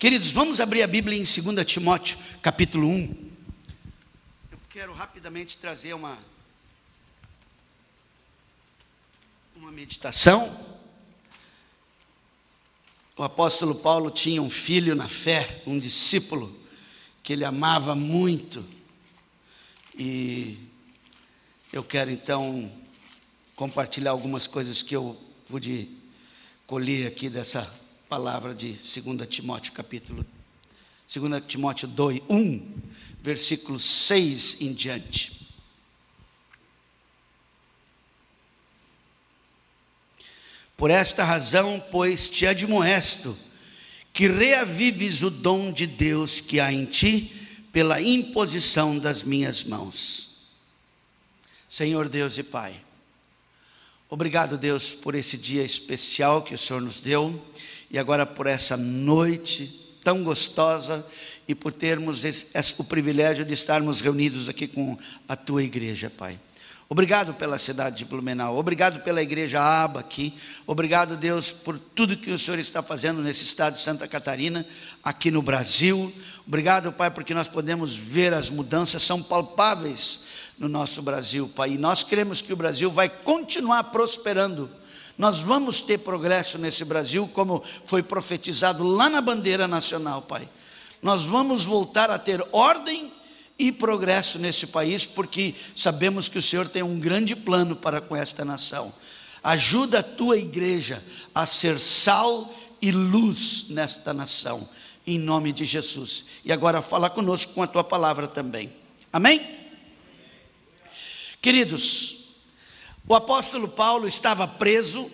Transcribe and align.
Queridos, 0.00 0.32
vamos 0.32 0.60
abrir 0.60 0.82
a 0.82 0.86
Bíblia 0.86 1.18
em 1.18 1.22
2 1.24 1.66
Timóteo, 1.66 2.16
capítulo 2.40 2.88
1. 2.88 3.30
Eu 4.50 4.58
quero 4.70 4.94
rapidamente 4.94 5.58
trazer 5.58 5.92
uma, 5.92 6.18
uma 9.54 9.70
meditação. 9.70 10.58
O 13.14 13.22
apóstolo 13.22 13.74
Paulo 13.74 14.10
tinha 14.10 14.40
um 14.40 14.48
filho 14.48 14.94
na 14.94 15.06
fé, 15.06 15.60
um 15.66 15.78
discípulo, 15.78 16.58
que 17.22 17.34
ele 17.34 17.44
amava 17.44 17.94
muito. 17.94 18.64
E 19.98 20.56
eu 21.70 21.84
quero 21.84 22.10
então 22.10 22.72
compartilhar 23.54 24.12
algumas 24.12 24.46
coisas 24.46 24.82
que 24.82 24.96
eu 24.96 25.20
pude 25.46 25.90
colher 26.66 27.06
aqui 27.06 27.28
dessa 27.28 27.70
palavra 28.10 28.52
de 28.52 28.72
2 28.72 29.28
Timóteo, 29.28 29.72
capítulo 29.72 30.26
2 31.08 31.46
Timóteo 31.46 31.86
2, 31.86 32.22
1, 32.28 32.72
versículo 33.22 33.78
6 33.78 34.60
em 34.62 34.72
diante. 34.72 35.48
Por 40.76 40.90
esta 40.90 41.22
razão, 41.22 41.80
pois, 41.92 42.28
te 42.28 42.48
admoesto 42.48 43.38
que 44.12 44.26
reavives 44.26 45.22
o 45.22 45.30
dom 45.30 45.70
de 45.70 45.86
Deus 45.86 46.40
que 46.40 46.58
há 46.58 46.72
em 46.72 46.86
ti 46.86 47.32
pela 47.70 48.02
imposição 48.02 48.98
das 48.98 49.22
minhas 49.22 49.62
mãos. 49.62 50.50
Senhor 51.68 52.08
Deus 52.08 52.38
e 52.38 52.42
Pai, 52.42 52.80
obrigado, 54.08 54.58
Deus, 54.58 54.92
por 54.92 55.14
esse 55.14 55.38
dia 55.38 55.62
especial 55.62 56.42
que 56.42 56.54
o 56.54 56.58
Senhor 56.58 56.82
nos 56.82 56.98
deu 56.98 57.40
e 57.90 57.98
agora 57.98 58.24
por 58.24 58.46
essa 58.46 58.76
noite 58.76 59.80
tão 60.02 60.22
gostosa 60.22 61.04
e 61.46 61.54
por 61.54 61.72
termos 61.72 62.24
esse, 62.24 62.46
esse, 62.54 62.74
o 62.78 62.84
privilégio 62.84 63.44
de 63.44 63.52
estarmos 63.52 64.00
reunidos 64.00 64.48
aqui 64.48 64.66
com 64.66 64.96
a 65.28 65.36
tua 65.36 65.62
igreja, 65.62 66.10
Pai. 66.10 66.38
Obrigado 66.88 67.34
pela 67.34 67.56
cidade 67.56 67.98
de 67.98 68.04
Blumenau, 68.04 68.56
obrigado 68.56 69.00
pela 69.04 69.22
igreja 69.22 69.60
Aba 69.60 70.00
aqui, 70.00 70.34
obrigado, 70.66 71.16
Deus, 71.16 71.52
por 71.52 71.78
tudo 71.78 72.16
que 72.16 72.32
o 72.32 72.38
Senhor 72.38 72.58
está 72.58 72.82
fazendo 72.82 73.22
nesse 73.22 73.44
estado 73.44 73.74
de 73.74 73.80
Santa 73.80 74.08
Catarina, 74.08 74.66
aqui 75.04 75.30
no 75.30 75.40
Brasil. 75.40 76.12
Obrigado, 76.44 76.90
Pai, 76.90 77.08
porque 77.08 77.32
nós 77.32 77.46
podemos 77.46 77.94
ver 77.96 78.34
as 78.34 78.50
mudanças, 78.50 79.04
são 79.04 79.22
palpáveis 79.22 80.22
no 80.58 80.68
nosso 80.68 81.00
Brasil, 81.00 81.48
Pai, 81.54 81.74
e 81.74 81.78
nós 81.78 82.02
queremos 82.02 82.42
que 82.42 82.52
o 82.52 82.56
Brasil 82.56 82.90
vai 82.90 83.08
continuar 83.08 83.84
prosperando. 83.84 84.68
Nós 85.20 85.42
vamos 85.42 85.82
ter 85.82 85.98
progresso 85.98 86.56
nesse 86.56 86.82
Brasil, 86.82 87.28
como 87.28 87.62
foi 87.84 88.02
profetizado 88.02 88.82
lá 88.82 89.10
na 89.10 89.20
bandeira 89.20 89.68
nacional, 89.68 90.22
Pai. 90.22 90.48
Nós 91.02 91.26
vamos 91.26 91.66
voltar 91.66 92.10
a 92.10 92.18
ter 92.18 92.42
ordem 92.52 93.12
e 93.58 93.70
progresso 93.70 94.38
nesse 94.38 94.68
país, 94.68 95.04
porque 95.04 95.54
sabemos 95.76 96.26
que 96.26 96.38
o 96.38 96.42
Senhor 96.42 96.66
tem 96.70 96.82
um 96.82 96.98
grande 96.98 97.36
plano 97.36 97.76
para 97.76 98.00
com 98.00 98.16
esta 98.16 98.46
nação. 98.46 98.90
Ajuda 99.44 99.98
a 99.98 100.02
tua 100.02 100.38
igreja 100.38 101.04
a 101.34 101.44
ser 101.44 101.78
sal 101.78 102.50
e 102.80 102.90
luz 102.90 103.66
nesta 103.68 104.14
nação, 104.14 104.66
em 105.06 105.18
nome 105.18 105.52
de 105.52 105.66
Jesus. 105.66 106.24
E 106.46 106.50
agora 106.50 106.80
fala 106.80 107.10
conosco 107.10 107.52
com 107.52 107.62
a 107.62 107.66
tua 107.66 107.84
palavra 107.84 108.26
também. 108.26 108.72
Amém? 109.12 109.46
Queridos, 111.42 112.19
o 113.06 113.14
apóstolo 113.14 113.68
Paulo 113.68 114.06
estava 114.06 114.46
preso 114.46 115.10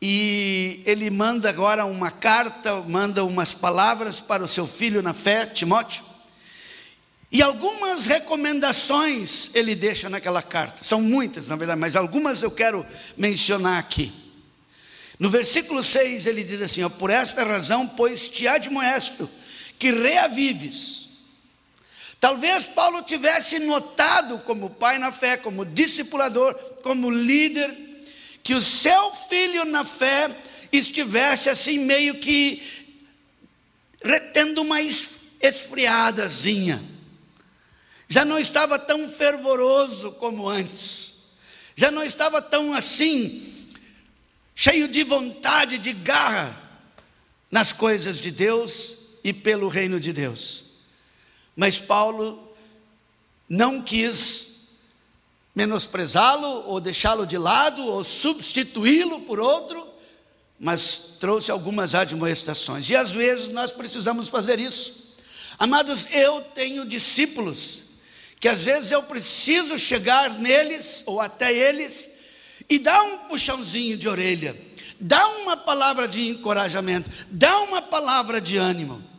e 0.00 0.82
ele 0.86 1.10
manda 1.10 1.48
agora 1.48 1.84
uma 1.84 2.10
carta, 2.10 2.80
manda 2.80 3.24
umas 3.24 3.54
palavras 3.54 4.20
para 4.20 4.42
o 4.42 4.48
seu 4.48 4.66
filho 4.66 5.02
na 5.02 5.12
fé, 5.12 5.46
Timóteo. 5.46 6.04
E 7.30 7.42
algumas 7.42 8.06
recomendações 8.06 9.50
ele 9.54 9.74
deixa 9.74 10.08
naquela 10.08 10.42
carta, 10.42 10.82
são 10.82 11.00
muitas 11.00 11.48
na 11.48 11.56
verdade, 11.56 11.80
mas 11.80 11.94
algumas 11.94 12.42
eu 12.42 12.50
quero 12.50 12.84
mencionar 13.16 13.78
aqui. 13.78 14.12
No 15.18 15.28
versículo 15.28 15.82
6 15.82 16.24
ele 16.24 16.42
diz 16.42 16.62
assim: 16.62 16.82
ó, 16.82 16.88
Por 16.88 17.10
esta 17.10 17.44
razão, 17.44 17.86
pois 17.86 18.26
te 18.26 18.48
admoesto 18.48 19.28
que 19.78 19.92
reavives. 19.92 21.09
Talvez 22.20 22.66
Paulo 22.66 23.02
tivesse 23.02 23.58
notado, 23.58 24.38
como 24.40 24.70
pai 24.70 24.98
na 24.98 25.10
fé, 25.10 25.38
como 25.38 25.64
discipulador, 25.64 26.54
como 26.82 27.10
líder, 27.10 27.74
que 28.42 28.54
o 28.54 28.60
seu 28.60 29.12
filho 29.14 29.64
na 29.64 29.84
fé 29.84 30.30
estivesse 30.70 31.48
assim, 31.48 31.78
meio 31.78 32.20
que 32.20 32.62
retendo 34.02 34.62
uma 34.62 34.80
esfriadazinha 35.40 36.82
já 38.10 38.24
não 38.24 38.40
estava 38.40 38.76
tão 38.76 39.08
fervoroso 39.08 40.10
como 40.12 40.48
antes, 40.48 41.14
já 41.76 41.92
não 41.92 42.02
estava 42.02 42.42
tão 42.42 42.74
assim, 42.74 43.68
cheio 44.52 44.88
de 44.88 45.04
vontade, 45.04 45.78
de 45.78 45.92
garra 45.92 46.60
nas 47.48 47.72
coisas 47.72 48.18
de 48.18 48.32
Deus 48.32 48.96
e 49.22 49.32
pelo 49.32 49.68
reino 49.68 50.00
de 50.00 50.12
Deus. 50.12 50.69
Mas 51.60 51.78
Paulo 51.78 52.42
não 53.46 53.82
quis 53.82 54.70
menosprezá-lo, 55.54 56.64
ou 56.66 56.80
deixá-lo 56.80 57.26
de 57.26 57.36
lado, 57.36 57.84
ou 57.84 58.02
substituí-lo 58.02 59.20
por 59.26 59.38
outro, 59.38 59.86
mas 60.58 61.16
trouxe 61.20 61.50
algumas 61.50 61.94
admoestações, 61.94 62.88
e 62.88 62.96
às 62.96 63.12
vezes 63.12 63.48
nós 63.48 63.72
precisamos 63.72 64.30
fazer 64.30 64.58
isso. 64.58 65.14
Amados, 65.58 66.08
eu 66.10 66.40
tenho 66.40 66.86
discípulos 66.86 67.82
que 68.40 68.48
às 68.48 68.64
vezes 68.64 68.90
eu 68.90 69.02
preciso 69.02 69.78
chegar 69.78 70.38
neles 70.38 71.02
ou 71.04 71.20
até 71.20 71.54
eles 71.54 72.08
e 72.70 72.78
dar 72.78 73.02
um 73.02 73.18
puxãozinho 73.28 73.98
de 73.98 74.08
orelha, 74.08 74.56
dar 74.98 75.28
uma 75.42 75.58
palavra 75.58 76.08
de 76.08 76.26
encorajamento, 76.26 77.10
dar 77.30 77.60
uma 77.60 77.82
palavra 77.82 78.40
de 78.40 78.56
ânimo. 78.56 79.09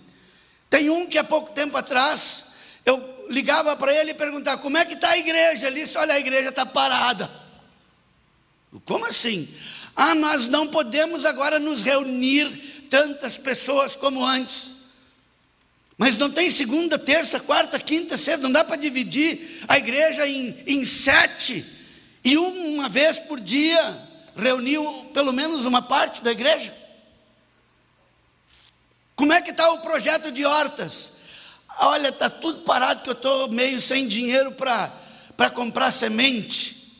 Tem 0.72 0.90
um 0.90 1.06
que 1.06 1.18
há 1.18 1.24
pouco 1.24 1.52
tempo 1.52 1.76
atrás 1.76 2.46
eu 2.86 3.28
ligava 3.30 3.76
para 3.76 3.94
ele 3.94 4.12
e 4.12 4.14
perguntava 4.14 4.62
como 4.62 4.78
é 4.78 4.86
que 4.86 4.94
está 4.94 5.10
a 5.10 5.18
igreja. 5.18 5.68
Ele 5.68 5.82
disse: 5.82 5.98
Olha, 5.98 6.14
a 6.14 6.20
igreja 6.20 6.48
está 6.48 6.66
parada. 6.66 7.30
Como 8.86 9.06
assim? 9.06 9.54
Ah, 9.94 10.16
nós 10.16 10.48
não 10.48 10.70
podemos 10.70 11.26
agora 11.26 11.60
nos 11.60 11.84
reunir 11.84 12.88
tantas 12.90 13.38
pessoas 13.38 13.98
como 13.98 14.26
antes. 14.26 14.72
Mas 15.98 16.16
não 16.16 16.32
tem 16.32 16.50
segunda, 16.50 16.98
terça, 16.98 17.38
quarta, 17.38 17.78
quinta, 17.78 18.18
sexta, 18.18 18.44
não 18.44 18.52
dá 18.52 18.64
para 18.64 18.78
dividir 18.78 19.66
a 19.68 19.78
igreja 19.78 20.26
em, 20.26 20.56
em 20.66 20.86
sete. 20.86 21.66
E 22.24 22.38
uma 22.38 22.88
vez 22.88 23.20
por 23.20 23.42
dia 23.42 24.10
reuniu 24.38 25.12
pelo 25.14 25.34
menos 25.34 25.66
uma 25.66 25.82
parte 25.82 26.24
da 26.24 26.32
igreja. 26.32 26.74
Como 29.22 29.34
é 29.34 29.40
que 29.40 29.52
está 29.52 29.70
o 29.70 29.78
projeto 29.82 30.32
de 30.32 30.44
hortas? 30.44 31.12
Olha, 31.82 32.08
está 32.08 32.28
tudo 32.28 32.62
parado 32.62 33.04
que 33.04 33.10
eu 33.12 33.14
estou 33.14 33.48
meio 33.48 33.80
sem 33.80 34.08
dinheiro 34.08 34.52
para 34.52 35.50
comprar 35.54 35.92
semente. 35.92 37.00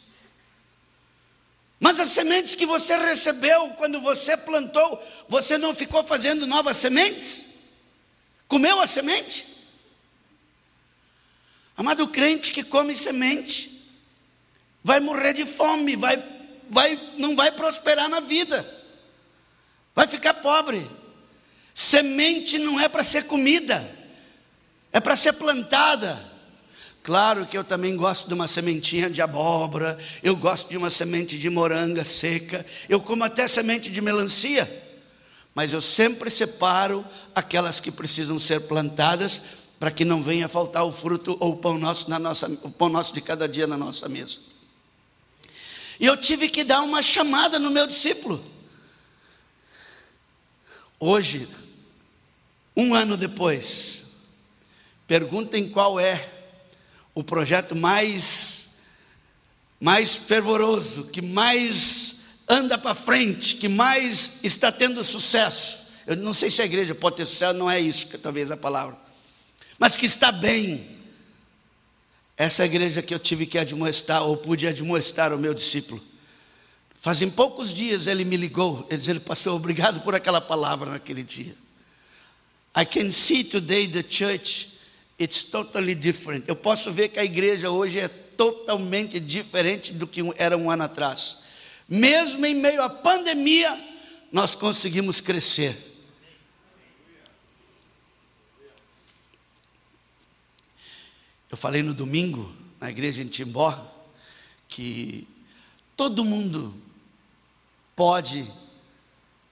Mas 1.80 2.00
as 2.00 2.10
sementes 2.10 2.54
que 2.54 2.64
você 2.64 2.96
recebeu 2.96 3.70
quando 3.70 4.00
você 4.00 4.38
plantou, 4.38 5.04
você 5.28 5.58
não 5.58 5.74
ficou 5.74 6.04
fazendo 6.04 6.46
novas 6.46 6.78
sementes? 6.78 7.48
Comeu 8.48 8.80
a 8.80 8.86
semente? 8.86 9.44
Amado 11.76 12.08
crente 12.08 12.52
que 12.52 12.64
come 12.64 12.96
semente, 12.96 13.84
vai 14.84 15.00
morrer 15.00 15.34
de 15.34 15.48
fome, 15.48 15.96
vai, 15.96 16.24
vai, 16.70 17.16
não 17.18 17.36
vai 17.36 17.52
prosperar 17.52 18.08
na 18.08 18.20
vida, 18.20 18.64
vai 19.96 20.08
ficar 20.08 20.36
pobre. 20.36 21.01
Semente 21.82 22.60
não 22.60 22.80
é 22.80 22.88
para 22.88 23.04
ser 23.04 23.26
comida, 23.26 23.90
é 24.94 25.00
para 25.00 25.16
ser 25.16 25.34
plantada. 25.34 26.30
Claro 27.02 27.48
que 27.48 27.58
eu 27.58 27.64
também 27.64 27.96
gosto 27.96 28.28
de 28.28 28.34
uma 28.34 28.48
sementinha 28.48 29.10
de 29.10 29.22
abóbora, 29.22 29.98
eu 30.22 30.36
gosto 30.36 30.70
de 30.70 30.78
uma 30.78 30.90
semente 30.90 31.38
de 31.38 31.50
moranga 31.50 32.06
seca, 32.06 32.66
eu 32.88 33.02
como 33.02 33.24
até 33.24 33.48
semente 33.48 33.90
de 33.90 34.00
melancia 34.00 34.70
mas 35.54 35.74
eu 35.74 35.82
sempre 35.82 36.30
separo 36.30 37.06
aquelas 37.36 37.80
que 37.80 37.92
precisam 37.92 38.40
ser 38.40 38.62
plantadas 38.62 39.42
para 39.80 39.92
que 39.92 40.06
não 40.06 40.22
venha 40.24 40.48
faltar 40.48 40.86
o 40.86 40.92
fruto 40.92 41.36
ou 41.40 41.54
o 41.54 41.58
pão 41.58 41.78
nosso 41.78 42.10
na 42.10 42.18
nossa, 42.18 42.48
o 42.64 42.72
pão 42.72 42.88
nosso 42.88 43.14
de 43.14 43.22
cada 43.22 43.50
dia 43.50 43.68
na 43.68 43.78
nossa 43.78 44.08
mesa. 44.08 44.40
E 46.00 46.06
eu 46.06 46.16
tive 46.16 46.48
que 46.48 46.64
dar 46.64 46.82
uma 46.82 47.02
chamada 47.02 47.60
no 47.60 47.70
meu 47.70 47.86
discípulo. 47.86 48.44
Hoje, 51.00 51.48
um 52.76 52.94
ano 52.94 53.18
depois, 53.18 54.04
perguntem 55.08 55.70
qual 55.70 56.00
é 56.00 56.30
o 57.14 57.24
projeto 57.24 57.76
mais 57.76 58.62
mais 59.80 60.16
fervoroso, 60.16 61.06
que 61.06 61.24
mais 61.24 62.18
anda 62.48 62.78
para 62.78 62.94
frente, 62.94 63.56
que 63.56 63.68
mais 63.68 64.34
está 64.44 64.72
tendo 64.72 65.04
sucesso, 65.04 65.80
Eu 66.06 66.16
não 66.16 66.34
sei 66.34 66.52
se 66.52 66.62
a 66.62 66.66
igreja 66.66 66.94
pode 66.94 67.18
ter 67.18 67.26
sucesso, 67.26 67.54
não 67.54 67.70
é 67.70 67.80
isso 67.80 68.08
que 68.08 68.18
talvez 68.18 68.52
a 68.52 68.58
palavra. 68.58 68.98
Mas 69.78 69.96
que 69.96 70.06
está 70.06 70.32
bem. 70.32 70.98
Essa 72.36 72.66
igreja 72.66 73.04
que 73.04 73.14
eu 73.14 73.20
tive 73.20 73.46
que 73.46 73.58
admoestar, 73.58 74.24
ou 74.24 74.36
pude 74.36 74.68
admoestar 74.68 75.34
o 75.34 75.38
meu 75.38 75.54
discípulo. 75.54 76.02
Fazem 77.00 77.30
poucos 77.30 77.74
dias 77.74 78.08
ele 78.08 78.26
me 78.26 78.36
ligou, 78.36 78.86
ele 78.90 78.98
disse, 78.98 79.20
pastor, 79.20 79.56
obrigado 79.56 80.02
por 80.02 80.14
aquela 80.14 80.42
palavra 80.42 80.90
naquele 80.90 81.24
dia. 81.24 81.56
I 82.76 82.86
can 82.86 83.12
see 83.12 83.44
today 83.44 83.88
the 83.88 84.04
church, 84.04 84.70
it's 85.20 85.44
totally 85.44 85.96
different. 85.96 86.48
Eu 86.48 86.56
posso 86.56 86.92
ver 86.92 87.10
que 87.10 87.20
a 87.20 87.26
igreja 87.26 87.70
hoje 87.70 88.00
é 88.00 88.08
totalmente 88.08 89.20
diferente 89.20 89.94
do 89.94 90.08
que 90.08 90.22
era 90.38 90.58
um 90.58 90.72
ano 90.72 90.84
atrás. 90.84 91.40
Mesmo 91.88 92.46
em 92.46 92.56
meio 92.56 92.82
à 92.82 92.90
pandemia, 92.90 93.78
nós 94.32 94.56
conseguimos 94.56 95.20
crescer. 95.20 95.78
Eu 101.50 101.58
falei 101.58 101.84
no 101.84 101.94
domingo, 101.94 102.50
na 102.80 102.90
igreja 102.90 103.22
em 103.22 103.28
Timbó, 103.28 103.78
que 104.70 105.28
todo 105.98 106.24
mundo 106.24 106.74
pode 107.94 108.50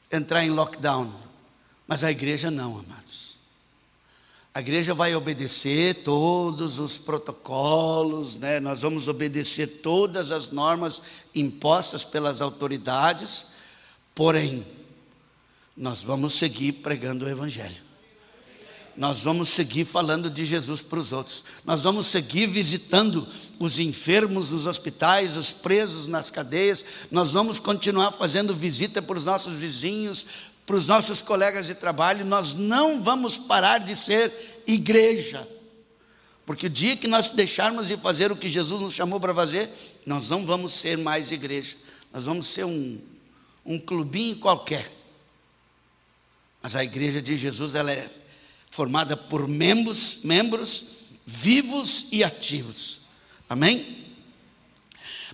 entrar 0.09 0.45
em 0.45 0.49
lockdown, 0.49 1.13
mas 1.89 2.03
a 2.03 2.11
igreja 2.11 2.51
não, 2.51 2.77
amados. 2.77 3.35
A 4.53 4.59
igreja 4.59 4.93
vai 4.93 5.15
obedecer 5.15 6.03
todos 6.03 6.77
os 6.77 6.99
protocolos, 6.99 8.35
né? 8.35 8.59
nós 8.59 8.83
vamos 8.83 9.07
obedecer 9.07 9.81
todas 9.81 10.31
as 10.31 10.51
normas 10.51 11.01
impostas 11.33 12.05
pelas 12.05 12.43
autoridades, 12.43 13.47
porém, 14.13 14.63
nós 15.75 16.03
vamos 16.03 16.35
seguir 16.35 16.73
pregando 16.73 17.25
o 17.25 17.29
Evangelho. 17.29 17.81
Nós 18.95 19.23
vamos 19.23 19.49
seguir 19.49 19.85
falando 19.85 20.29
de 20.29 20.45
Jesus 20.45 20.83
para 20.83 20.99
os 20.99 21.11
outros. 21.11 21.43
Nós 21.65 21.83
vamos 21.83 22.05
seguir 22.05 22.47
visitando 22.47 23.27
os 23.57 23.79
enfermos 23.79 24.51
nos 24.51 24.67
hospitais, 24.67 25.37
os 25.37 25.53
presos 25.53 26.05
nas 26.05 26.29
cadeias. 26.29 26.85
Nós 27.09 27.31
vamos 27.31 27.59
continuar 27.59 28.11
fazendo 28.11 28.53
visita 28.53 29.01
para 29.01 29.17
os 29.17 29.25
nossos 29.25 29.55
vizinhos, 29.55 30.25
para 30.69 30.77
os 30.77 30.85
nossos 30.85 31.19
colegas 31.19 31.65
de 31.65 31.73
trabalho. 31.73 32.23
Nós 32.23 32.53
não 32.53 33.01
vamos 33.01 33.39
parar 33.39 33.79
de 33.79 33.95
ser 33.95 34.61
igreja. 34.67 35.49
Porque 36.45 36.67
o 36.67 36.69
dia 36.69 36.95
que 36.95 37.07
nós 37.07 37.31
deixarmos 37.31 37.87
de 37.87 37.97
fazer 37.97 38.31
o 38.31 38.35
que 38.35 38.47
Jesus 38.47 38.79
nos 38.79 38.93
chamou 38.93 39.19
para 39.19 39.33
fazer, 39.33 39.67
nós 40.05 40.29
não 40.29 40.45
vamos 40.45 40.73
ser 40.73 40.95
mais 40.95 41.31
igreja. 41.31 41.75
Nós 42.13 42.25
vamos 42.25 42.45
ser 42.45 42.65
um, 42.65 42.99
um 43.65 43.79
clubinho 43.79 44.35
qualquer. 44.35 44.91
Mas 46.61 46.75
a 46.75 46.83
igreja 46.83 47.19
de 47.19 47.35
Jesus, 47.35 47.73
ela 47.73 47.91
é 47.91 48.07
formada 48.69 49.17
por 49.17 49.47
membros, 49.47 50.19
membros 50.23 50.85
vivos 51.25 52.05
e 52.11 52.23
ativos. 52.23 53.01
Amém? 53.49 54.05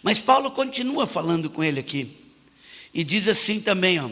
Mas 0.02 0.22
Paulo 0.22 0.50
continua 0.52 1.06
falando 1.06 1.50
com 1.50 1.62
ele 1.62 1.82
aqui. 1.82 2.16
E 2.94 3.04
diz 3.04 3.28
assim 3.28 3.60
também, 3.60 4.00
ó, 4.00 4.10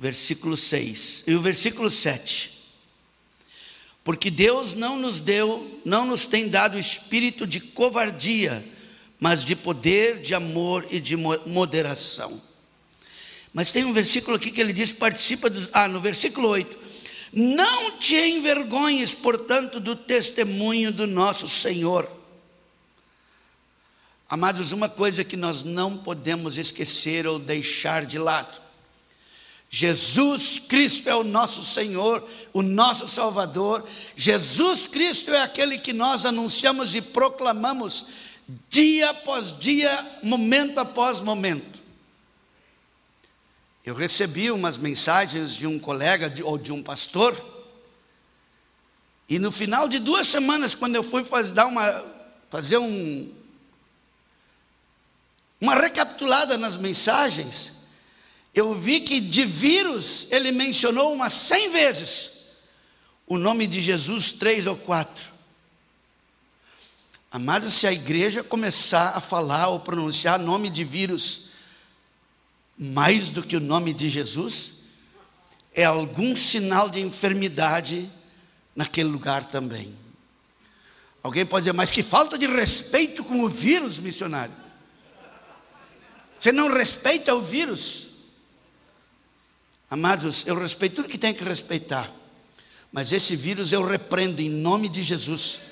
versículo 0.00 0.56
6 0.56 1.24
e 1.26 1.34
o 1.34 1.40
versículo 1.40 1.90
7. 1.90 2.58
Porque 4.02 4.30
Deus 4.30 4.72
não 4.72 4.96
nos 4.96 5.20
deu, 5.20 5.80
não 5.84 6.06
nos 6.06 6.26
tem 6.26 6.48
dado 6.48 6.78
espírito 6.78 7.46
de 7.46 7.60
covardia, 7.60 8.64
mas 9.18 9.44
de 9.44 9.54
poder, 9.54 10.20
de 10.20 10.34
amor 10.34 10.86
e 10.90 10.98
de 10.98 11.16
moderação. 11.16 12.40
Mas 13.52 13.70
tem 13.70 13.84
um 13.84 13.92
versículo 13.92 14.36
aqui 14.36 14.50
que 14.50 14.60
ele 14.60 14.72
diz: 14.72 14.90
participa 14.90 15.50
dos. 15.50 15.68
Ah, 15.72 15.86
no 15.86 16.00
versículo 16.00 16.48
8: 16.48 16.78
Não 17.32 17.98
te 17.98 18.16
envergonhes, 18.16 19.12
portanto, 19.12 19.78
do 19.78 19.94
testemunho 19.94 20.90
do 20.90 21.06
nosso 21.06 21.46
Senhor. 21.46 22.10
Amados, 24.30 24.72
uma 24.72 24.88
coisa 24.88 25.24
que 25.24 25.36
nós 25.36 25.62
não 25.62 25.98
podemos 25.98 26.56
esquecer 26.56 27.26
ou 27.26 27.38
deixar 27.38 28.06
de 28.06 28.18
lado: 28.18 28.69
Jesus 29.72 30.58
Cristo 30.58 31.08
é 31.08 31.14
o 31.14 31.22
nosso 31.22 31.62
Senhor, 31.62 32.28
o 32.52 32.60
nosso 32.60 33.06
Salvador. 33.06 33.84
Jesus 34.16 34.88
Cristo 34.88 35.30
é 35.30 35.40
aquele 35.40 35.78
que 35.78 35.92
nós 35.92 36.26
anunciamos 36.26 36.96
e 36.96 37.00
proclamamos 37.00 38.06
dia 38.68 39.10
após 39.10 39.56
dia, 39.56 40.18
momento 40.24 40.78
após 40.78 41.22
momento. 41.22 41.78
Eu 43.86 43.94
recebi 43.94 44.50
umas 44.50 44.76
mensagens 44.76 45.56
de 45.56 45.68
um 45.68 45.78
colega 45.78 46.28
de, 46.28 46.42
ou 46.42 46.58
de 46.58 46.72
um 46.72 46.82
pastor, 46.82 47.40
e 49.28 49.38
no 49.38 49.52
final 49.52 49.88
de 49.88 50.00
duas 50.00 50.26
semanas, 50.26 50.74
quando 50.74 50.96
eu 50.96 51.04
fui 51.04 51.22
fazer, 51.22 51.52
dar 51.52 51.66
uma, 51.66 52.04
fazer 52.50 52.78
um, 52.78 53.32
uma 55.60 55.76
recapitulada 55.76 56.58
nas 56.58 56.76
mensagens, 56.76 57.79
eu 58.54 58.74
vi 58.74 59.00
que 59.00 59.20
de 59.20 59.44
vírus 59.44 60.26
ele 60.30 60.50
mencionou 60.50 61.12
umas 61.12 61.32
cem 61.32 61.70
vezes 61.70 62.40
o 63.30 63.38
nome 63.38 63.68
de 63.68 63.80
Jesus, 63.80 64.32
três 64.32 64.66
ou 64.66 64.76
quatro. 64.76 65.24
Amado, 67.30 67.70
se 67.70 67.86
a 67.86 67.92
igreja 67.92 68.42
começar 68.42 69.16
a 69.16 69.20
falar 69.20 69.68
ou 69.68 69.78
pronunciar 69.78 70.36
nome 70.36 70.68
de 70.68 70.82
vírus 70.82 71.50
mais 72.76 73.30
do 73.30 73.40
que 73.40 73.56
o 73.56 73.60
nome 73.60 73.92
de 73.92 74.08
Jesus, 74.08 74.72
é 75.72 75.84
algum 75.84 76.34
sinal 76.34 76.90
de 76.90 76.98
enfermidade 76.98 78.10
naquele 78.74 79.08
lugar 79.08 79.44
também. 79.44 79.94
Alguém 81.22 81.46
pode 81.46 81.64
dizer, 81.64 81.72
mas 81.72 81.92
que 81.92 82.02
falta 82.02 82.36
de 82.36 82.48
respeito 82.48 83.22
com 83.22 83.44
o 83.44 83.48
vírus, 83.48 84.00
missionário. 84.00 84.54
Você 86.36 86.50
não 86.50 86.68
respeita 86.68 87.32
o 87.32 87.40
vírus. 87.40 88.09
Amados, 89.90 90.46
eu 90.46 90.56
respeito 90.56 90.96
tudo 90.96 91.08
que 91.08 91.18
tem 91.18 91.34
que 91.34 91.42
respeitar. 91.42 92.12
Mas 92.92 93.12
esse 93.12 93.34
vírus 93.34 93.72
eu 93.72 93.84
repreendo 93.84 94.40
em 94.40 94.48
nome 94.48 94.88
de 94.88 95.02
Jesus. 95.02 95.62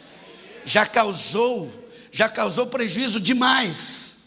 Já 0.65 0.85
causou, 0.85 1.71
já 2.11 2.29
causou 2.29 2.67
prejuízo 2.67 3.21
demais. 3.21 4.19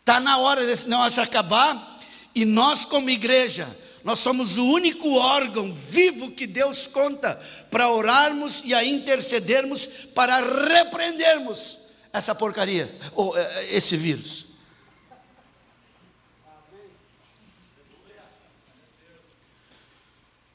Está 0.00 0.20
na 0.20 0.36
hora 0.36 0.66
desse 0.66 0.86
negócio 0.86 1.22
acabar 1.22 1.98
e 2.34 2.44
nós, 2.44 2.84
como 2.84 3.08
igreja, 3.08 3.68
nós 4.04 4.18
somos 4.18 4.56
o 4.58 4.66
único 4.66 5.14
órgão 5.14 5.72
vivo 5.72 6.32
que 6.32 6.46
Deus 6.46 6.86
conta 6.86 7.40
para 7.70 7.88
orarmos 7.88 8.62
e 8.64 8.74
a 8.74 8.84
intercedermos 8.84 9.86
para 10.14 10.40
repreendermos 10.66 11.78
essa 12.12 12.34
porcaria, 12.34 12.94
ou 13.14 13.36
eh, 13.36 13.68
esse 13.76 13.96
vírus. 13.96 14.51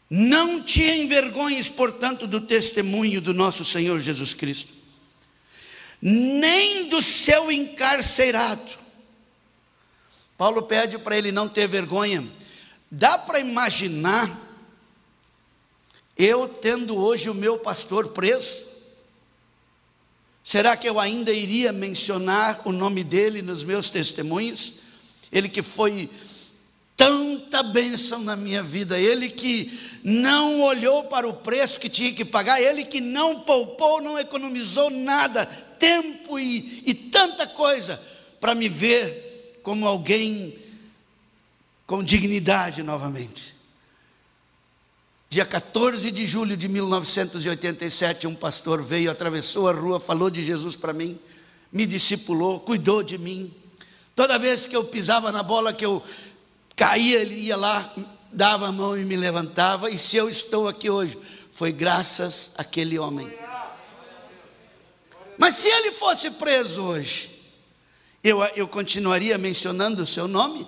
Não 0.10 0.62
te 0.62 0.82
envergonhes, 0.82 1.70
portanto, 1.70 2.26
do 2.26 2.42
testemunho 2.42 3.20
do 3.20 3.34
nosso 3.34 3.66
Senhor 3.66 4.00
Jesus 4.00 4.34
Cristo, 4.34 4.74
nem 6.02 6.88
do 6.88 7.02
seu 7.02 7.52
encarcerado 7.52 8.88
Paulo 10.38 10.62
pede 10.62 11.00
para 11.00 11.18
ele 11.18 11.32
não 11.32 11.50
ter 11.50 11.68
vergonha. 11.68 12.24
Dá 12.92 13.18
para 13.18 13.40
imaginar 13.40 14.46
eu 16.16 16.48
tendo 16.48 16.96
hoje 16.96 17.30
o 17.30 17.34
meu 17.34 17.58
pastor 17.58 18.10
preso? 18.10 18.64
Será 20.44 20.78
que 20.78 20.88
eu 20.88 21.00
ainda 21.00 21.34
iria 21.34 21.74
mencionar 21.74 22.62
o 22.66 22.72
nome 22.72 23.04
dele 23.04 23.42
nos 23.42 23.64
meus 23.64 23.90
testemunhos? 23.90 24.76
Ele 25.32 25.50
que 25.50 25.64
foi 25.64 26.10
tanta 26.98 27.62
bênção 27.62 28.20
na 28.24 28.36
minha 28.36 28.63
vida, 28.63 29.00
ele 29.00 29.30
que 29.30 29.80
não 30.04 30.63
olhou 30.63 31.04
para 31.04 31.27
o 31.27 31.34
preço 31.34 31.80
que 31.80 31.88
tinha 31.88 32.12
que 32.12 32.25
pagar, 32.25 32.60
ele 32.60 32.84
que 32.84 33.00
não 33.00 33.42
poupou, 33.42 34.01
não 34.01 34.18
economizou 34.18 34.89
nada, 34.89 35.46
tempo 35.46 36.39
e, 36.39 36.82
e 36.84 36.96
tanta 36.96 37.46
coisa 37.46 38.01
para 38.39 38.56
me 38.56 38.68
ver 38.68 39.60
como 39.62 39.88
alguém 39.88 40.58
com 41.86 42.04
dignidade 42.04 42.82
novamente. 42.82 43.56
Dia 45.30 45.46
14 45.46 46.10
de 46.10 46.25
julho 46.25 46.58
de 46.58 46.68
1987, 46.68 48.25
um 48.25 48.34
pastor 48.34 48.82
veio, 48.82 49.12
atravessou 49.12 49.70
a 49.70 49.72
rua, 49.72 50.00
falou 50.00 50.32
de 50.32 50.44
Jesus 50.44 50.75
para 50.75 50.94
mim, 50.94 51.20
me 51.72 51.86
discipulou, 51.86 52.60
cuidou 52.60 53.04
de 53.04 53.18
mim. 53.18 53.54
Toda 54.16 54.39
vez 54.39 54.66
que 54.66 54.75
eu 54.75 54.84
pisava 54.86 55.32
na 55.32 55.44
bola, 55.44 55.74
que 55.74 55.86
eu 55.86 56.01
caía, 56.77 57.19
ele 57.19 57.34
ia 57.34 57.57
lá, 57.57 57.91
dava 58.31 58.67
a 58.67 58.72
mão 58.72 58.96
e 58.96 59.03
me 59.03 59.17
levantava. 59.17 59.89
E 59.89 59.98
se 59.98 60.15
eu 60.15 60.29
estou 60.29 60.67
aqui 60.67 60.89
hoje, 60.89 61.17
foi 61.51 61.72
graças 61.72 62.51
àquele 62.55 62.98
homem. 63.00 63.29
Mas 65.38 65.55
se 65.55 65.67
ele 65.67 65.91
fosse 65.91 66.29
preso 66.31 66.84
hoje, 66.84 67.31
eu, 68.24 68.41
eu 68.55 68.67
continuaria 68.67 69.38
mencionando 69.38 70.03
o 70.03 70.07
seu 70.07 70.27
nome? 70.27 70.67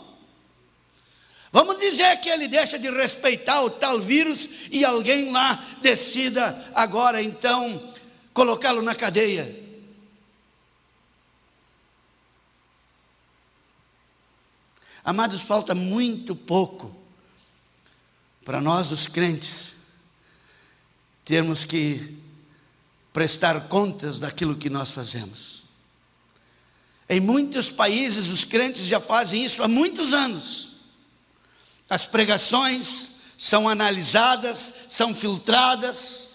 Vamos 1.51 1.79
dizer 1.79 2.17
que 2.17 2.29
ele 2.29 2.47
deixa 2.47 2.77
de 2.77 2.89
respeitar 2.89 3.63
o 3.63 3.69
tal 3.69 3.99
vírus 3.99 4.49
e 4.71 4.83
alguém 4.85 5.31
lá 5.31 5.63
decida 5.81 6.71
agora 6.75 7.21
então 7.21 7.93
colocá-lo 8.33 8.81
na 8.81 8.93
cadeia. 8.93 9.68
Amados, 15.03 15.41
falta 15.41 15.73
muito 15.73 16.35
pouco 16.35 16.95
para 18.43 18.59
nós, 18.59 18.91
os 18.91 19.05
crentes, 19.05 19.75
termos 21.23 21.63
que 21.63 22.17
prestar 23.13 23.67
contas 23.67 24.17
daquilo 24.17 24.55
que 24.55 24.69
nós 24.69 24.91
fazemos. 24.91 25.63
Em 27.07 27.19
muitos 27.19 27.71
países, 27.71 28.29
os 28.29 28.43
crentes 28.45 28.85
já 28.85 28.99
fazem 28.99 29.43
isso 29.45 29.63
há 29.63 29.67
muitos 29.67 30.13
anos. 30.13 30.73
As 31.89 32.05
pregações 32.05 33.09
são 33.37 33.67
analisadas, 33.67 34.73
são 34.89 35.15
filtradas. 35.15 36.28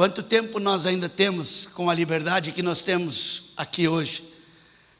Quanto 0.00 0.22
tempo 0.22 0.58
nós 0.58 0.86
ainda 0.86 1.10
temos 1.10 1.66
com 1.74 1.90
a 1.90 1.94
liberdade 1.94 2.52
que 2.52 2.62
nós 2.62 2.80
temos 2.80 3.52
aqui 3.54 3.86
hoje, 3.86 4.24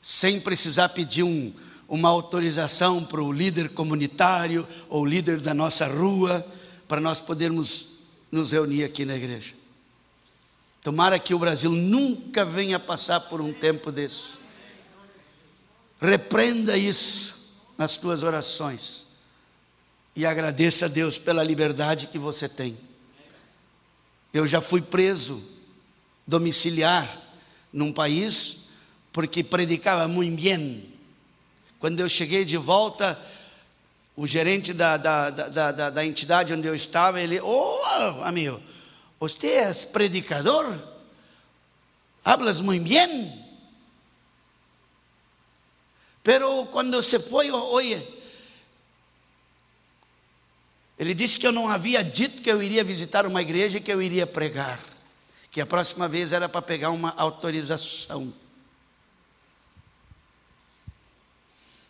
sem 0.03 0.39
precisar 0.39 0.91
pedir 0.91 1.23
um, 1.23 1.55
uma 1.89 2.11
autorização 2.11 3.03
para 3.03 3.23
o 3.23 3.33
líder 3.33 3.71
comunitário 3.71 4.69
ou 4.91 5.07
líder 5.07 5.41
da 5.41 5.55
nossa 5.55 5.87
rua, 5.87 6.47
para 6.87 7.01
nós 7.01 7.19
podermos 7.19 7.87
nos 8.31 8.53
reunir 8.53 8.85
aqui 8.85 9.07
na 9.07 9.17
igreja? 9.17 9.55
Tomara 10.83 11.19
que 11.19 11.33
o 11.33 11.39
Brasil 11.39 11.71
nunca 11.71 12.45
venha 12.45 12.79
passar 12.79 13.21
por 13.21 13.41
um 13.41 13.55
tempo 13.55 13.91
desse. 13.91 14.35
Repreenda 15.99 16.77
isso 16.77 17.55
nas 17.79 17.97
tuas 17.97 18.23
orações 18.23 19.07
e 20.15 20.27
agradeça 20.27 20.85
a 20.85 20.89
Deus 20.91 21.19
pela 21.19 21.43
liberdade 21.43 22.07
que 22.09 22.19
você 22.19 22.47
tem. 22.47 22.90
Eu 24.33 24.47
já 24.47 24.61
fui 24.61 24.81
preso 24.81 25.43
domiciliar 26.27 27.21
num 27.73 27.93
país 27.93 28.59
porque 29.13 29.43
predicava 29.43 30.07
muito 30.07 30.43
bem. 30.43 30.89
Quando 31.79 32.01
eu 32.01 32.09
cheguei 32.09 32.45
de 32.45 32.57
volta, 32.57 33.21
o 34.17 34.27
gerente 34.27 34.73
da, 34.73 34.97
da, 34.97 35.31
da, 35.31 35.73
da, 35.73 35.91
da 35.91 36.07
entidade 36.07 36.53
onde 36.53 36.69
eu 36.69 36.75
estava, 36.75 37.21
ele, 37.21 37.41
oh, 37.41 38.23
amigo, 38.23 38.61
¿Usted 39.21 39.69
es 39.69 39.85
predicador? 39.85 40.83
Hablas 42.25 42.63
muy 42.63 42.79
bien. 42.79 43.47
Pero 46.23 46.69
quando 46.71 47.03
se 47.03 47.19
foi, 47.19 47.51
oye, 47.51 48.20
ele 51.01 51.15
disse 51.15 51.39
que 51.39 51.47
eu 51.47 51.53
não 51.53 51.67
havia 51.67 52.05
dito 52.05 52.43
que 52.43 52.51
eu 52.51 52.63
iria 52.63 52.85
visitar 52.85 53.25
uma 53.25 53.41
igreja 53.41 53.79
e 53.79 53.81
que 53.81 53.91
eu 53.91 54.03
iria 54.03 54.27
pregar. 54.27 54.79
Que 55.51 55.59
a 55.59 55.65
próxima 55.65 56.07
vez 56.07 56.31
era 56.31 56.47
para 56.47 56.61
pegar 56.61 56.91
uma 56.91 57.15
autorização. 57.17 58.31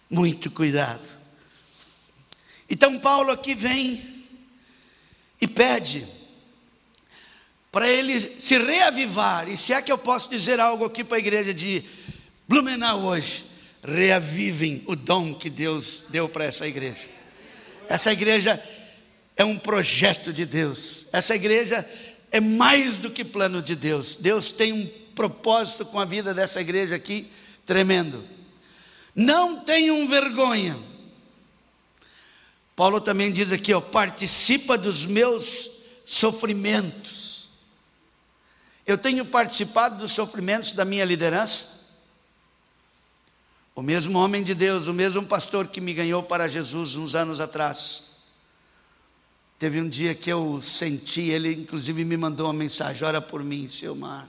Muito 0.08 0.48
cuidado. 0.48 1.02
Então 2.68 3.00
Paulo 3.00 3.32
aqui 3.32 3.52
vem 3.52 4.26
e 5.40 5.48
pede 5.48 6.06
para 7.72 7.88
ele 7.88 8.20
se 8.20 8.58
reavivar. 8.58 9.48
E 9.48 9.56
se 9.56 9.72
é 9.72 9.82
que 9.82 9.90
eu 9.90 9.98
posso 9.98 10.30
dizer 10.30 10.60
algo 10.60 10.84
aqui 10.84 11.02
para 11.02 11.16
a 11.16 11.20
igreja 11.20 11.52
de 11.52 11.82
Blumenau 12.46 13.02
hoje, 13.02 13.44
reavivem 13.82 14.84
o 14.86 14.94
dom 14.94 15.34
que 15.34 15.50
Deus 15.50 16.04
deu 16.10 16.28
para 16.28 16.44
essa 16.44 16.64
igreja. 16.64 17.10
Essa 17.88 18.12
igreja 18.12 18.62
é 19.40 19.44
um 19.44 19.56
projeto 19.56 20.34
de 20.34 20.44
Deus. 20.44 21.06
Essa 21.10 21.34
igreja 21.34 21.88
é 22.30 22.40
mais 22.40 22.98
do 22.98 23.10
que 23.10 23.24
plano 23.24 23.62
de 23.62 23.74
Deus. 23.74 24.14
Deus 24.16 24.50
tem 24.50 24.70
um 24.70 24.86
propósito 25.14 25.86
com 25.86 25.98
a 25.98 26.04
vida 26.04 26.34
dessa 26.34 26.60
igreja 26.60 26.94
aqui 26.94 27.26
tremendo. 27.64 28.22
Não 29.14 29.60
tenham 29.60 30.06
vergonha. 30.06 30.78
Paulo 32.76 33.00
também 33.00 33.32
diz 33.32 33.50
aqui, 33.50 33.72
ó, 33.72 33.80
participa 33.80 34.76
dos 34.76 35.06
meus 35.06 35.70
sofrimentos. 36.04 37.48
Eu 38.86 38.98
tenho 38.98 39.24
participado 39.24 39.96
dos 39.96 40.12
sofrimentos 40.12 40.72
da 40.72 40.84
minha 40.84 41.04
liderança. 41.06 41.80
O 43.74 43.80
mesmo 43.80 44.18
homem 44.18 44.42
de 44.42 44.54
Deus, 44.54 44.86
o 44.86 44.92
mesmo 44.92 45.24
pastor 45.24 45.68
que 45.68 45.80
me 45.80 45.94
ganhou 45.94 46.22
para 46.22 46.46
Jesus 46.46 46.94
uns 46.94 47.14
anos 47.14 47.40
atrás. 47.40 48.09
Teve 49.60 49.78
um 49.78 49.90
dia 49.90 50.14
que 50.14 50.32
eu 50.32 50.62
senti, 50.62 51.20
ele 51.20 51.52
inclusive 51.52 52.02
me 52.02 52.16
mandou 52.16 52.46
uma 52.46 52.52
mensagem: 52.54 53.06
ora 53.06 53.20
por 53.20 53.44
mim, 53.44 53.68
seu 53.68 53.94
mar. 53.94 54.26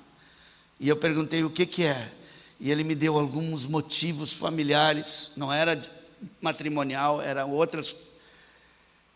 E 0.77 0.89
eu 0.89 0.97
perguntei 0.97 1.41
o 1.41 1.49
que, 1.49 1.65
que 1.65 1.83
é. 1.83 2.11
E 2.59 2.69
ele 2.69 2.83
me 2.83 2.93
deu 2.93 3.17
alguns 3.17 3.65
motivos 3.65 4.33
familiares, 4.33 5.31
não 5.37 5.51
era 5.51 5.81
matrimonial, 6.41 7.21
eram 7.21 7.49
outras. 7.49 7.95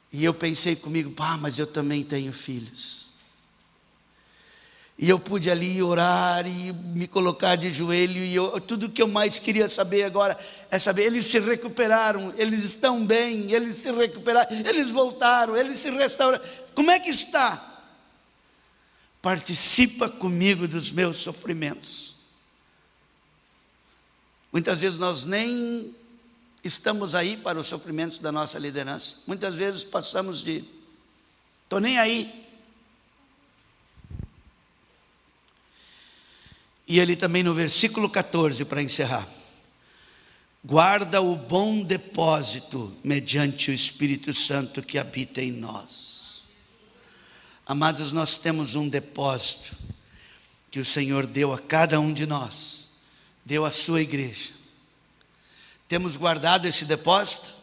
E 0.10 0.24
eu 0.24 0.34
pensei 0.34 0.74
comigo, 0.74 1.12
pá, 1.12 1.36
mas 1.36 1.60
eu 1.60 1.68
também 1.68 2.02
tenho 2.02 2.32
filhos. 2.32 3.05
E 4.98 5.10
eu 5.10 5.20
pude 5.20 5.52
ali 5.52 5.84
orar 5.84 6.48
e 6.48 6.72
me 6.72 7.06
colocar 7.06 7.58
de 7.58 7.70
joelho, 7.70 8.24
e 8.24 8.34
eu, 8.34 8.62
tudo 8.62 8.90
que 8.90 9.02
eu 9.02 9.08
mais 9.10 9.40
queria 9.40 9.68
saber 9.68 10.04
agora 10.04 10.38
é 10.72 10.80
saber: 10.80 11.04
eles 11.04 11.26
se 11.26 11.38
recuperaram, 11.38 12.34
eles 12.38 12.64
estão 12.64 13.06
bem, 13.06 13.52
eles 13.52 13.78
se 13.78 13.92
recuperaram, 13.92 14.56
eles 14.56 14.90
voltaram, 14.90 15.58
eles 15.58 15.80
se 15.80 15.90
restauraram. 15.90 16.44
Como 16.74 16.92
é 16.92 17.00
que 17.00 17.10
está? 17.10 17.84
Participa 19.22 20.08
comigo 20.08 20.66
dos 20.66 20.92
meus 20.92 21.18
sofrimentos. 21.18 22.16
Muitas 24.50 24.80
vezes 24.80 24.98
nós 24.98 25.26
nem 25.26 25.94
estamos 26.64 27.14
aí 27.14 27.36
para 27.36 27.60
os 27.60 27.68
sofrimentos 27.68 28.18
da 28.18 28.32
nossa 28.32 28.58
liderança, 28.58 29.18
muitas 29.28 29.56
vezes 29.56 29.84
passamos 29.84 30.42
de, 30.42 30.64
estou 31.66 31.82
nem 31.82 32.00
aí, 32.00 32.45
E 36.88 37.00
ele 37.00 37.16
também 37.16 37.42
no 37.42 37.54
versículo 37.54 38.10
14, 38.10 38.64
para 38.66 38.82
encerrar. 38.82 39.28
Guarda 40.64 41.22
o 41.22 41.36
bom 41.36 41.84
depósito 41.84 42.96
mediante 43.04 43.72
o 43.72 43.74
Espírito 43.74 44.34
Santo 44.34 44.82
que 44.82 44.98
habita 44.98 45.42
em 45.42 45.52
nós. 45.52 46.42
Amados, 47.66 48.12
nós 48.12 48.38
temos 48.38 48.76
um 48.76 48.88
depósito 48.88 49.76
que 50.70 50.80
o 50.80 50.86
Senhor 50.86 51.26
deu 51.26 51.54
a 51.54 51.60
cada 51.60 52.00
um 52.00 52.14
de 52.14 52.26
nós, 52.26 52.90
deu 53.44 53.66
à 53.66 53.72
sua 53.72 54.02
igreja. 54.02 54.54
Temos 55.88 56.16
guardado 56.16 56.68
esse 56.68 56.86
depósito? 56.86 57.54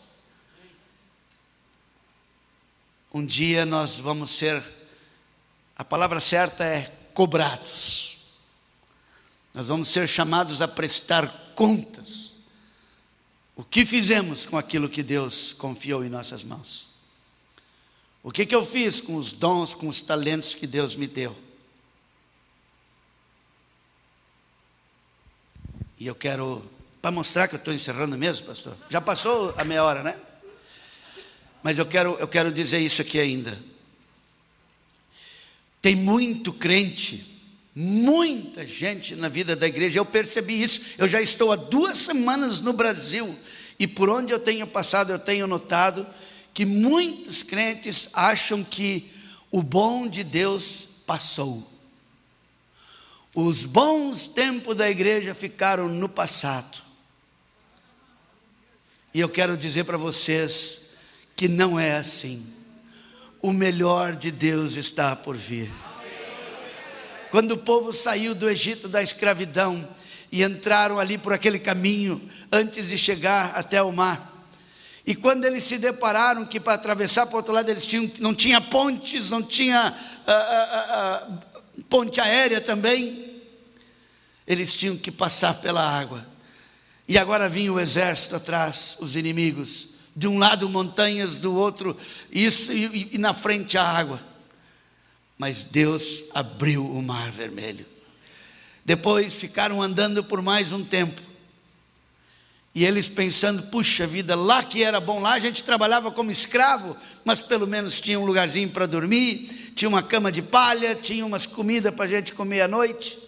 Um 3.12 3.24
dia 3.24 3.66
nós 3.66 3.98
vamos 3.98 4.30
ser, 4.30 4.62
a 5.76 5.84
palavra 5.84 6.18
certa 6.18 6.64
é 6.64 6.92
cobrados 7.14 8.11
nós 9.54 9.66
vamos 9.66 9.88
ser 9.88 10.08
chamados 10.08 10.62
a 10.62 10.68
prestar 10.68 11.52
contas. 11.54 12.32
O 13.54 13.62
que 13.62 13.84
fizemos 13.84 14.46
com 14.46 14.56
aquilo 14.56 14.88
que 14.88 15.02
Deus 15.02 15.52
confiou 15.52 16.04
em 16.04 16.08
nossas 16.08 16.42
mãos? 16.42 16.88
O 18.22 18.30
que, 18.30 18.46
que 18.46 18.54
eu 18.54 18.64
fiz 18.64 19.00
com 19.00 19.16
os 19.16 19.32
dons, 19.32 19.74
com 19.74 19.88
os 19.88 20.00
talentos 20.00 20.54
que 20.54 20.66
Deus 20.66 20.96
me 20.96 21.06
deu? 21.06 21.36
E 25.98 26.06
eu 26.06 26.14
quero, 26.14 26.64
para 27.00 27.10
mostrar 27.10 27.46
que 27.46 27.54
eu 27.54 27.58
estou 27.58 27.74
encerrando 27.74 28.16
mesmo, 28.16 28.46
pastor. 28.46 28.76
Já 28.88 29.00
passou 29.00 29.54
a 29.56 29.64
meia 29.64 29.84
hora, 29.84 30.02
né? 30.02 30.18
Mas 31.62 31.78
eu 31.78 31.86
quero, 31.86 32.16
eu 32.18 32.26
quero 32.26 32.50
dizer 32.50 32.78
isso 32.78 33.02
aqui 33.02 33.20
ainda. 33.20 33.62
Tem 35.80 35.94
muito 35.94 36.52
crente 36.52 37.31
Muita 37.74 38.66
gente 38.66 39.16
na 39.16 39.28
vida 39.28 39.56
da 39.56 39.66
igreja, 39.66 39.98
eu 39.98 40.04
percebi 40.04 40.62
isso. 40.62 40.94
Eu 40.98 41.08
já 41.08 41.20
estou 41.22 41.52
há 41.52 41.56
duas 41.56 41.96
semanas 41.98 42.60
no 42.60 42.72
Brasil 42.72 43.34
e 43.78 43.86
por 43.86 44.10
onde 44.10 44.32
eu 44.32 44.38
tenho 44.38 44.66
passado, 44.66 45.10
eu 45.10 45.18
tenho 45.18 45.46
notado 45.46 46.06
que 46.52 46.66
muitos 46.66 47.42
crentes 47.42 48.08
acham 48.12 48.62
que 48.62 49.10
o 49.50 49.62
bom 49.62 50.06
de 50.06 50.22
Deus 50.22 50.88
passou. 51.06 51.70
Os 53.34 53.64
bons 53.64 54.26
tempos 54.26 54.76
da 54.76 54.90
igreja 54.90 55.34
ficaram 55.34 55.88
no 55.88 56.08
passado. 56.08 56.82
E 59.14 59.20
eu 59.20 59.28
quero 59.28 59.56
dizer 59.56 59.84
para 59.84 59.96
vocês 59.96 60.82
que 61.34 61.48
não 61.48 61.80
é 61.80 61.96
assim. 61.96 62.46
O 63.40 63.52
melhor 63.52 64.14
de 64.14 64.30
Deus 64.30 64.76
está 64.76 65.16
por 65.16 65.36
vir. 65.36 65.70
Quando 67.32 67.52
o 67.52 67.56
povo 67.56 67.94
saiu 67.94 68.34
do 68.34 68.46
Egito 68.46 68.86
da 68.86 69.02
escravidão 69.02 69.88
e 70.30 70.42
entraram 70.42 71.00
ali 71.00 71.16
por 71.16 71.32
aquele 71.32 71.58
caminho 71.58 72.20
antes 72.52 72.90
de 72.90 72.98
chegar 72.98 73.52
até 73.54 73.82
o 73.82 73.90
mar. 73.90 74.44
E 75.06 75.14
quando 75.14 75.46
eles 75.46 75.64
se 75.64 75.78
depararam 75.78 76.44
que 76.44 76.60
para 76.60 76.74
atravessar 76.74 77.24
para 77.24 77.32
o 77.32 77.38
outro 77.38 77.54
lado 77.54 77.70
eles 77.70 77.86
tinham, 77.86 78.10
não 78.20 78.34
tinha 78.34 78.60
pontes, 78.60 79.30
não 79.30 79.42
tinha 79.42 79.96
ah, 80.26 80.30
ah, 80.30 80.86
ah, 80.90 81.38
ponte 81.88 82.20
aérea 82.20 82.60
também, 82.60 83.40
eles 84.46 84.76
tinham 84.76 84.94
que 84.94 85.10
passar 85.10 85.54
pela 85.54 85.80
água. 85.80 86.26
E 87.08 87.16
agora 87.16 87.48
vinha 87.48 87.72
o 87.72 87.80
exército 87.80 88.36
atrás, 88.36 88.94
os 89.00 89.16
inimigos. 89.16 89.88
De 90.14 90.28
um 90.28 90.36
lado 90.36 90.68
montanhas, 90.68 91.36
do 91.36 91.54
outro 91.54 91.96
isso, 92.30 92.70
e, 92.70 93.08
e 93.12 93.16
na 93.16 93.32
frente 93.32 93.78
a 93.78 93.84
água. 93.84 94.31
Mas 95.42 95.64
Deus 95.64 96.26
abriu 96.32 96.86
o 96.86 97.02
mar 97.02 97.32
vermelho. 97.32 97.84
Depois 98.84 99.34
ficaram 99.34 99.82
andando 99.82 100.22
por 100.22 100.40
mais 100.40 100.70
um 100.70 100.84
tempo. 100.84 101.20
E 102.72 102.84
eles 102.84 103.08
pensando, 103.08 103.64
puxa 103.64 104.06
vida, 104.06 104.36
lá 104.36 104.62
que 104.62 104.84
era 104.84 105.00
bom, 105.00 105.18
lá 105.18 105.32
a 105.32 105.40
gente 105.40 105.64
trabalhava 105.64 106.12
como 106.12 106.30
escravo, 106.30 106.96
mas 107.24 107.42
pelo 107.42 107.66
menos 107.66 108.00
tinha 108.00 108.20
um 108.20 108.24
lugarzinho 108.24 108.70
para 108.70 108.86
dormir, 108.86 109.72
tinha 109.74 109.88
uma 109.88 110.00
cama 110.00 110.30
de 110.30 110.42
palha, 110.42 110.94
tinha 110.94 111.26
umas 111.26 111.44
comidas 111.44 111.92
para 111.92 112.04
a 112.04 112.08
gente 112.08 112.34
comer 112.34 112.60
à 112.60 112.68
noite. 112.68 113.18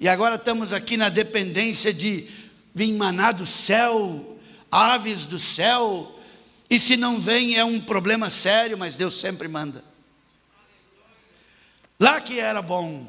E 0.00 0.08
agora 0.08 0.34
estamos 0.34 0.72
aqui 0.72 0.96
na 0.96 1.08
dependência 1.08 1.94
de 1.94 2.26
vir 2.74 2.92
maná 2.94 3.30
do 3.30 3.46
céu, 3.46 4.40
aves 4.72 5.24
do 5.24 5.38
céu, 5.38 6.18
e 6.68 6.80
se 6.80 6.96
não 6.96 7.20
vem 7.20 7.56
é 7.56 7.64
um 7.64 7.80
problema 7.80 8.28
sério, 8.28 8.76
mas 8.76 8.96
Deus 8.96 9.14
sempre 9.14 9.46
manda. 9.46 9.86
Lá 11.98 12.20
que 12.20 12.38
era 12.38 12.62
bom, 12.62 13.06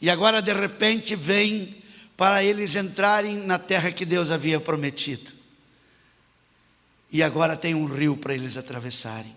e 0.00 0.10
agora 0.10 0.40
de 0.40 0.52
repente 0.52 1.14
vem 1.14 1.82
para 2.16 2.42
eles 2.42 2.76
entrarem 2.76 3.36
na 3.36 3.58
terra 3.58 3.92
que 3.92 4.04
Deus 4.04 4.30
havia 4.30 4.60
prometido. 4.60 5.32
E 7.10 7.22
agora 7.22 7.56
tem 7.56 7.74
um 7.74 7.86
rio 7.86 8.16
para 8.16 8.34
eles 8.34 8.56
atravessarem. 8.56 9.34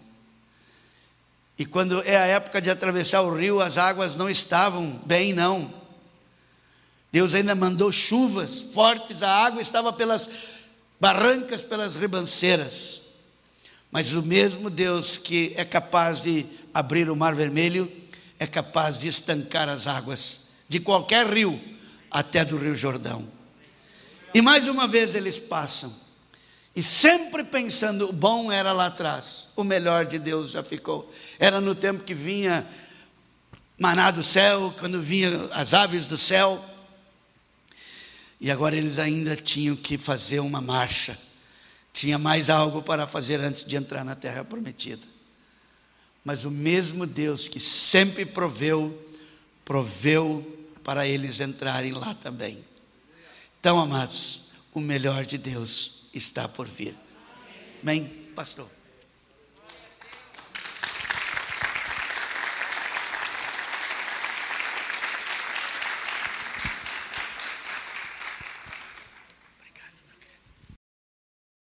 E 1.57 1.65
quando 1.65 2.01
é 2.03 2.15
a 2.15 2.25
época 2.25 2.61
de 2.61 2.69
atravessar 2.69 3.21
o 3.21 3.35
rio, 3.35 3.59
as 3.59 3.77
águas 3.77 4.15
não 4.15 4.29
estavam 4.29 5.01
bem, 5.05 5.33
não. 5.33 5.73
Deus 7.11 7.33
ainda 7.33 7.55
mandou 7.55 7.91
chuvas 7.91 8.61
fortes, 8.61 9.23
a 9.23 9.29
água 9.45 9.61
estava 9.61 9.91
pelas 9.91 10.29
barrancas, 10.99 11.63
pelas 11.63 11.95
ribanceiras. 11.95 13.01
Mas 13.91 14.13
o 14.13 14.21
mesmo 14.21 14.69
Deus 14.69 15.17
que 15.17 15.53
é 15.55 15.65
capaz 15.65 16.21
de 16.21 16.45
abrir 16.73 17.09
o 17.09 17.15
mar 17.15 17.33
vermelho, 17.33 17.91
é 18.39 18.45
capaz 18.45 18.99
de 18.99 19.07
estancar 19.07 19.69
as 19.69 19.87
águas 19.87 20.41
de 20.69 20.79
qualquer 20.79 21.27
rio 21.27 21.59
até 22.11 22.43
do 22.43 22.57
Rio 22.57 22.75
Jordão. 22.75 23.27
E 24.33 24.41
mais 24.41 24.67
uma 24.67 24.87
vez 24.87 25.15
eles 25.15 25.39
passam. 25.39 25.93
E 26.75 26.83
sempre 26.83 27.43
pensando, 27.43 28.09
o 28.09 28.13
bom 28.13 28.51
era 28.51 28.71
lá 28.71 28.85
atrás, 28.85 29.47
o 29.55 29.63
melhor 29.63 30.05
de 30.05 30.19
Deus 30.19 30.51
já 30.51 30.63
ficou. 30.63 31.11
Era 31.39 31.59
no 31.59 31.73
tempo 31.73 32.03
que 32.03 32.13
vinha 32.13 32.67
maná 33.79 34.11
do 34.11 34.21
céu, 34.21 34.73
quando 34.77 35.01
vinha 35.01 35.49
as 35.51 35.73
aves 35.73 36.05
do 36.05 36.17
céu. 36.17 36.63
E 38.39 38.51
agora 38.51 38.75
eles 38.75 38.99
ainda 38.99 39.35
tinham 39.35 39.75
que 39.75 39.97
fazer 39.97 40.39
uma 40.39 40.61
marcha. 40.61 41.17
Tinha 41.91 42.19
mais 42.19 42.47
algo 42.47 42.83
para 42.83 43.07
fazer 43.07 43.39
antes 43.39 43.65
de 43.65 43.75
entrar 43.75 44.03
na 44.03 44.13
terra 44.13 44.43
prometida. 44.43 45.16
Mas 46.27 46.43
o 46.43 46.51
mesmo 46.51 47.07
Deus 47.07 47.47
que 47.47 47.57
sempre 47.57 48.25
proveu, 48.25 49.01
proveu 49.63 50.45
para 50.83 51.07
eles 51.07 51.39
entrarem 51.39 51.93
lá 51.93 52.13
também. 52.13 52.65
Então, 53.57 53.79
amados, 53.79 54.41
o 54.73 54.81
melhor 54.81 55.25
de 55.25 55.37
Deus 55.37 56.09
está 56.13 56.45
por 56.45 56.67
vir. 56.67 56.97
Amém, 57.81 58.11
pastor? 58.35 58.67